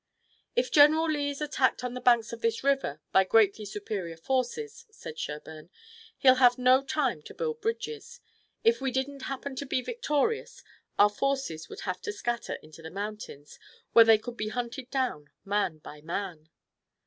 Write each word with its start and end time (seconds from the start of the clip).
"If 0.55 0.71
General 0.71 1.11
Lee 1.11 1.29
is 1.29 1.41
attacked 1.41 1.83
on 1.83 1.93
the 1.93 2.01
banks 2.01 2.33
of 2.33 2.41
this 2.41 2.63
river 2.63 3.01
by 3.11 3.23
greatly 3.23 3.65
superior 3.65 4.17
forces," 4.17 4.87
said 4.89 5.19
Sherburne, 5.19 5.69
"he'll 6.17 6.33
have 6.41 6.57
no 6.57 6.81
time 6.81 7.21
to 7.21 7.35
build 7.35 7.61
bridges. 7.61 8.19
If 8.63 8.81
we 8.81 8.89
didn't 8.89 9.25
happen 9.29 9.55
to 9.57 9.63
be 9.67 9.83
victorious 9.83 10.63
our 10.97 11.11
forces 11.11 11.69
would 11.69 11.81
have 11.81 12.01
to 12.01 12.11
scatter 12.11 12.55
into 12.63 12.81
the 12.81 12.89
mountains, 12.89 13.59
where 13.93 14.03
they 14.05 14.17
could 14.17 14.37
be 14.37 14.47
hunted 14.49 14.89
down, 14.89 15.29
man 15.45 15.77
by 15.77 16.01
man." 16.01 16.49